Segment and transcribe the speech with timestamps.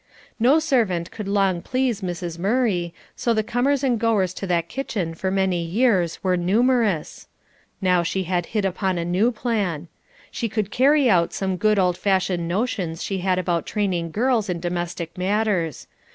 [0.39, 2.39] No servant could long please Mrs.
[2.39, 7.27] Murray, so the comers and goers to that kitchen for many years were numerous.
[7.83, 9.89] Now she had hit upon a new plan.
[10.31, 14.59] She could carry out some good old fashioned notions she had about training girls in
[14.59, 15.85] domestic matters.